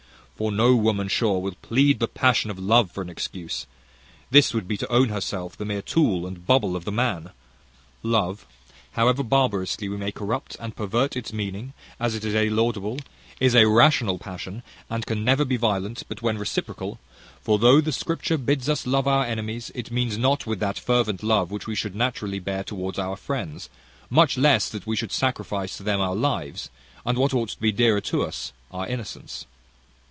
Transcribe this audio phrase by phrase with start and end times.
[0.37, 3.67] For no woman, sure, will plead the passion of love for an excuse.
[4.31, 7.29] This would be to own herself the mere tool and bubble of the man.
[8.01, 8.47] Love,
[8.93, 12.97] however barbarously we may corrupt and pervert its meaning, as it is a laudable,
[13.39, 16.99] is a rational passion, and can never be violent but when reciprocal;
[17.39, 21.21] for though the Scripture bids us love our enemies, it means not with that fervent
[21.21, 23.69] love which we naturally bear towards our friends;
[24.09, 26.71] much less that we should sacrifice to them our lives,
[27.05, 29.45] and what ought to be dearer to us, our innocence.